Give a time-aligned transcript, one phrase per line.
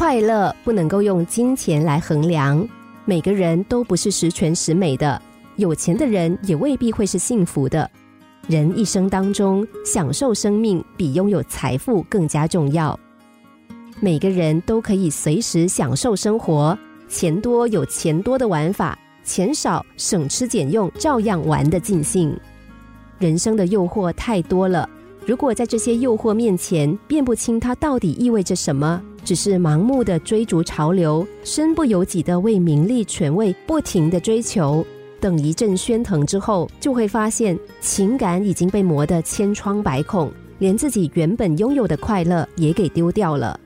[0.00, 2.66] 快乐不能够用金钱来衡量，
[3.04, 5.20] 每个人都不是十全十美的，
[5.56, 7.88] 有钱的人也未必会是幸福的。
[8.48, 12.98] 人一生当中，享受生命比拥有财富更加重要。
[14.00, 16.76] 每个人都可以随时享受生活，
[17.06, 22.34] 钱多有钱多的玩法，钱少省吃俭用照样玩得尽兴。
[23.18, 24.88] 人生的诱惑太多了，
[25.26, 34.84] 如果在这些诱惑面前辨不清它到底意味着什么，只是盲目的追逐潮流，身不由己的为名利权位不停的追求。
[35.20, 43.60] 等一阵喧腾之后，就会发现情感已经被磨得千疮百孔，连自己原本拥有的快乐也给丢掉了。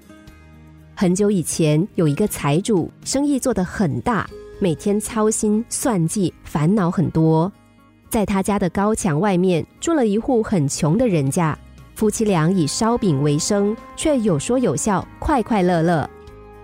[0.96, 4.28] 很久以前，有一个财主，生意做得很大，
[4.58, 7.50] 每天操心算计，烦恼很多。
[8.08, 11.58] 在他家的高墙外面，住了一户很穷的人家，
[11.94, 16.08] 夫妻俩以烧饼为生，却有说有笑，快快乐乐。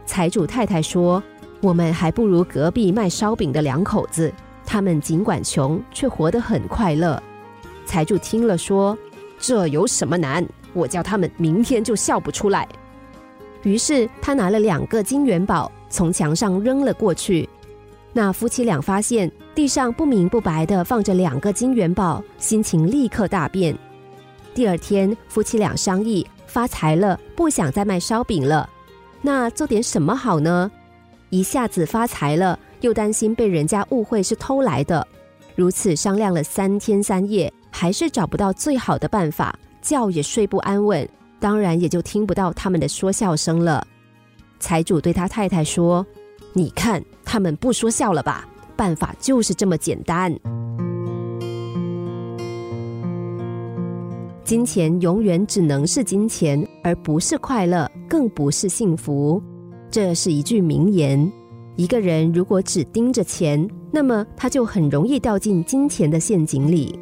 [0.04, 1.22] 财主太太说
[1.62, 4.32] ：“我们还不如隔壁卖烧饼的两口子。”
[4.66, 7.20] 他们尽管穷，却活得很快乐。
[7.86, 8.98] 财主听了说
[9.38, 10.44] ：“这有什么难？
[10.72, 12.68] 我叫他们明天就笑不出来。”
[13.62, 17.48] 于是他拿了两个金元宝，从墙上扔了过去。
[18.12, 23.76] 那夫妻俩发现地上不明不白的放着两个金元宝，心情立刻大变。
[24.54, 28.68] 第二天，夫妻俩商议发财了，不想再卖烧饼了。
[29.22, 30.70] 那做点什么好呢？
[31.30, 32.58] 一下子发财了。
[32.80, 35.06] 又担心被人家误会是偷来的，
[35.54, 41.06] 如此商量了三天三夜，还是找不到最好的办法，觉也睡不安稳，
[41.38, 43.86] 当然也就听不到他们的说笑声了。
[44.58, 46.06] 财主对他太太说
[46.54, 48.48] ：“你看，他们不说笑了吧？
[48.76, 50.34] 办法就是这么简单。
[54.50, 59.40] 金钱永远只能是金钱，而不是快乐，更不是幸福。
[59.92, 61.32] 这是一句名言。”
[61.78, 66.98] 一个人如果只盯着钱，那么他就很容易掉进金钱的陷阱里。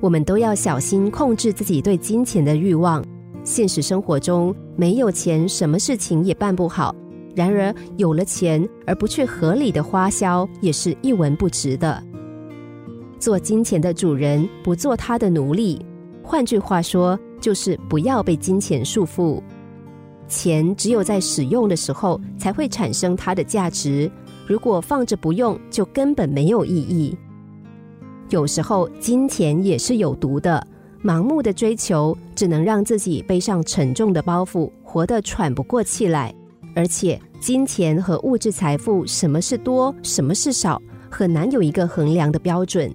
[0.00, 3.04] 我们都要小心控制自己对金钱的欲望。
[3.44, 6.96] 现实生活中，没有钱，什么事情也办不好。
[7.34, 12.02] 然而，有了钱而不去合理的花销，也是一文不值的。
[13.18, 15.78] 做金钱的主人，不做他的奴隶。
[16.22, 19.42] 换句话说，就是不要被金钱束缚。
[20.28, 24.10] 钱只有在使用的时候才会产生它的价值，
[24.46, 27.16] 如果放着不用，就根本没有意义。
[28.30, 30.66] 有时候金钱也是有毒的，
[31.04, 36.34] 盲目的追求只能让自己背上沉重的包袱，活得喘不过气来。
[36.74, 40.80] 而且，金钱和物质财富，什么是多，什么是少，
[41.10, 42.90] 很难有一个衡量的标准。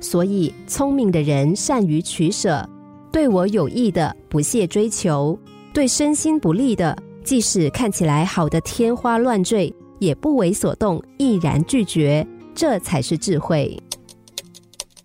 [0.00, 2.68] 所以，聪明的人善于取舍，
[3.10, 5.38] 对我有益的不屑追求。
[5.72, 13.78] 对身心不利的，即使看起来好的天花乱坠，也不为所动，毅然拒绝，这才是智慧。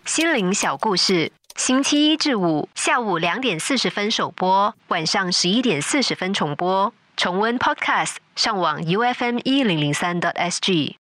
[0.06, 6.94] 心灵小故事，星期一至五下午两点四十分首播，晚上十一点四十分重播。
[7.18, 11.01] 重温 Podcast，上网 U F M 一零零三 t S G。